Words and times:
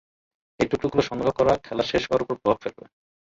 এই 0.59 0.67
টুকরোগুলো 0.71 1.01
সংগ্রহ 1.09 1.31
করা 1.39 1.53
খেলা 1.65 1.83
শেষ 1.91 2.03
হওয়ার 2.05 2.23
ওপর 2.23 2.35
প্রভাব 2.41 2.57
ফেলবে। 2.63 2.83